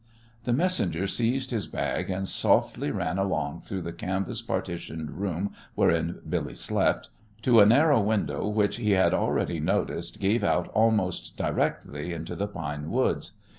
The 0.45 0.51
messenger 0.51 1.05
seized 1.05 1.51
his 1.51 1.67
bag 1.67 2.09
and 2.09 2.27
softly 2.27 2.89
ran 2.89 3.19
along 3.19 3.59
through 3.59 3.83
the 3.83 3.93
canvas 3.93 4.41
partitioned 4.41 5.11
room 5.11 5.53
wherein 5.75 6.21
Billy 6.27 6.55
slept, 6.55 7.09
to 7.43 7.59
a 7.59 7.67
narrow 7.67 8.01
window 8.01 8.47
which 8.47 8.77
he 8.77 8.93
had 8.93 9.13
already 9.13 9.59
noticed 9.59 10.19
gave 10.19 10.43
out 10.43 10.69
almost 10.69 11.37
directly 11.37 12.13
into 12.13 12.35
the 12.35 12.47
pine 12.47 12.89
woods. 12.89 13.33